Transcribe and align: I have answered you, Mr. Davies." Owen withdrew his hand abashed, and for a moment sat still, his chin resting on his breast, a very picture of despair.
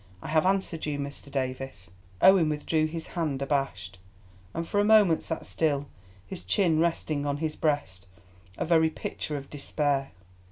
I 0.19 0.29
have 0.29 0.47
answered 0.47 0.87
you, 0.87 0.97
Mr. 0.97 1.31
Davies." 1.31 1.91
Owen 2.23 2.49
withdrew 2.49 2.87
his 2.87 3.05
hand 3.09 3.39
abashed, 3.43 3.99
and 4.51 4.67
for 4.67 4.79
a 4.79 4.83
moment 4.83 5.21
sat 5.21 5.45
still, 5.45 5.85
his 6.25 6.43
chin 6.43 6.79
resting 6.79 7.23
on 7.27 7.37
his 7.37 7.55
breast, 7.55 8.07
a 8.57 8.65
very 8.65 8.89
picture 8.89 9.37
of 9.37 9.51
despair. 9.51 10.09